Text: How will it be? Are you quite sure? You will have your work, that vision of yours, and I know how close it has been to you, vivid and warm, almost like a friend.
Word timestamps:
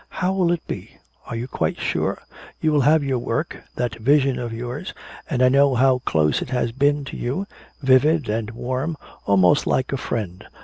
How 0.09 0.33
will 0.33 0.51
it 0.51 0.65
be? 0.65 0.95
Are 1.27 1.35
you 1.35 1.47
quite 1.47 1.79
sure? 1.79 2.23
You 2.59 2.71
will 2.71 2.81
have 2.81 3.03
your 3.03 3.19
work, 3.19 3.61
that 3.75 3.97
vision 3.99 4.39
of 4.39 4.51
yours, 4.51 4.95
and 5.29 5.43
I 5.43 5.49
know 5.49 5.75
how 5.75 5.99
close 5.99 6.41
it 6.41 6.49
has 6.49 6.71
been 6.71 7.05
to 7.05 7.15
you, 7.15 7.45
vivid 7.83 8.27
and 8.27 8.49
warm, 8.49 8.97
almost 9.27 9.67
like 9.67 9.91
a 9.93 9.97
friend. 9.97 10.47